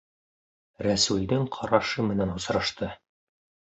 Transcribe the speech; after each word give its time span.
Рәсүлдең 0.87 1.45
ҡарашы 1.57 2.07
менән 2.09 2.33
осрашты. 2.39 2.91